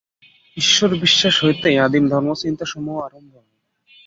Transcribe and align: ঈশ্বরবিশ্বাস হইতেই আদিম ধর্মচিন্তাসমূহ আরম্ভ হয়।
ঈশ্বরবিশ্বাস 0.57 1.35
হইতেই 1.43 1.77
আদিম 1.77 2.03
ধর্মচিন্তাসমূহ 2.09 2.95
আরম্ভ 3.01 3.31
হয়। 3.37 3.51